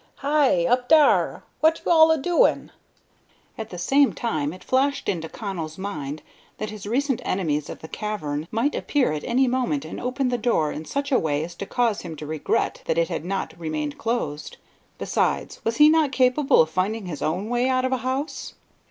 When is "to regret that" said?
12.15-12.97